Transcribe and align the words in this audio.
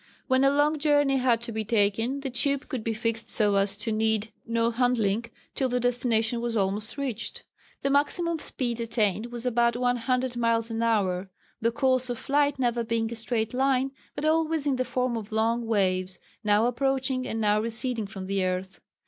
When 0.25 0.43
a 0.43 0.49
long 0.49 0.79
journey 0.79 1.17
had 1.17 1.41
to 1.41 1.51
be 1.51 1.63
taken 1.63 2.21
the 2.21 2.31
tube 2.31 2.67
could 2.69 2.83
be 2.83 2.91
fixed 2.95 3.29
so 3.29 3.53
as 3.53 3.77
to 3.77 3.91
need 3.91 4.31
no 4.47 4.71
handling 4.71 5.25
till 5.53 5.69
the 5.69 5.79
destination 5.79 6.41
was 6.41 6.57
almost 6.57 6.97
reached. 6.97 7.43
The 7.83 7.91
maximum 7.91 8.39
speed 8.39 8.79
attained 8.79 9.27
was 9.27 9.45
about 9.45 9.77
one 9.77 9.97
hundred 9.97 10.35
miles 10.35 10.71
an 10.71 10.81
hour, 10.81 11.29
the 11.61 11.69
course 11.71 12.09
of 12.09 12.17
flight 12.17 12.57
never 12.57 12.83
being 12.83 13.11
a 13.11 13.15
straight 13.15 13.53
line, 13.53 13.91
but 14.15 14.25
always 14.25 14.65
in 14.65 14.77
the 14.77 14.85
form 14.85 15.15
of 15.15 15.31
long 15.31 15.67
waves, 15.67 16.17
now 16.43 16.65
approaching 16.65 17.27
and 17.27 17.39
now 17.39 17.61
receding 17.61 18.07
from 18.07 18.25
the 18.25 18.43
earth. 18.43 18.81